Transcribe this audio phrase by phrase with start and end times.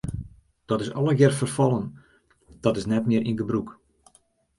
[0.65, 1.97] Dat is allegear ferfallen,
[2.59, 3.69] dat is net mear yn gebrûk.